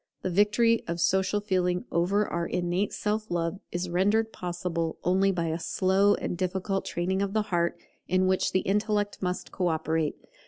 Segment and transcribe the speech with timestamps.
[0.23, 5.45] The victory of Social Feeling over our innate Self love is rendered possible only by
[5.49, 7.77] a slow and difficult training of the heart,
[8.07, 10.15] in which the intellect must co operate.